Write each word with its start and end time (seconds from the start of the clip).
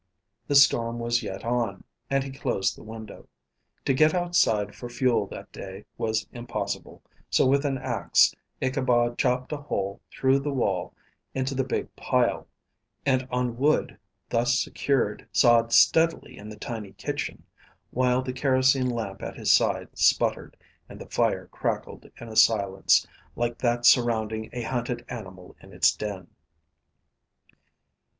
The 0.47 0.55
storm 0.55 0.97
was 0.97 1.21
yet 1.21 1.45
on, 1.45 1.83
and 2.09 2.23
he 2.23 2.31
closed 2.31 2.75
the 2.75 2.81
window. 2.81 3.27
To 3.85 3.93
get 3.93 4.15
outside 4.15 4.73
for 4.73 4.89
fuel 4.89 5.27
that 5.27 5.51
day 5.51 5.85
was 5.95 6.25
impossible, 6.31 7.03
so 7.29 7.45
with 7.45 7.65
an 7.65 7.77
axe 7.77 8.33
Ichabod 8.61 9.19
chopped 9.19 9.51
a 9.53 9.57
hole 9.57 10.01
through 10.09 10.39
the 10.39 10.51
wall 10.55 10.95
into 11.35 11.53
the 11.53 11.63
big 11.63 11.95
pile, 11.95 12.47
and 13.05 13.27
on 13.29 13.57
wood 13.57 13.99
thus 14.27 14.59
secured 14.59 15.27
sawed 15.31 15.71
steadily 15.71 16.35
in 16.35 16.49
the 16.49 16.55
tiny 16.57 16.93
kitchen, 16.93 17.43
while 17.91 18.23
the 18.23 18.33
kerosene 18.33 18.89
lamp 18.89 19.21
at 19.21 19.37
his 19.37 19.53
side 19.53 19.89
sputtered, 19.95 20.57
and 20.89 20.99
the 20.99 21.05
fire 21.11 21.45
crackled 21.51 22.09
in 22.19 22.27
a 22.27 22.35
silence, 22.35 23.05
like 23.35 23.59
that 23.59 23.85
surrounding 23.85 24.49
a 24.51 24.63
hunted 24.63 25.05
animal 25.09 25.55
in 25.61 25.71
its 25.71 25.95
den. 25.95 26.25